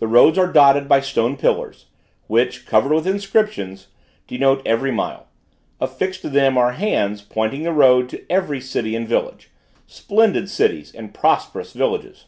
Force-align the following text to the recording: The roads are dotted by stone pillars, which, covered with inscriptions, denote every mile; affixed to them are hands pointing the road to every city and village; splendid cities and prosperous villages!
The 0.00 0.08
roads 0.08 0.36
are 0.36 0.50
dotted 0.52 0.88
by 0.88 1.00
stone 1.00 1.36
pillars, 1.36 1.86
which, 2.26 2.66
covered 2.66 2.92
with 2.92 3.06
inscriptions, 3.06 3.86
denote 4.26 4.60
every 4.66 4.90
mile; 4.90 5.28
affixed 5.80 6.22
to 6.22 6.28
them 6.28 6.58
are 6.58 6.72
hands 6.72 7.22
pointing 7.22 7.62
the 7.62 7.70
road 7.72 8.08
to 8.08 8.22
every 8.28 8.60
city 8.60 8.96
and 8.96 9.06
village; 9.06 9.52
splendid 9.86 10.50
cities 10.50 10.92
and 10.92 11.14
prosperous 11.14 11.72
villages! 11.72 12.24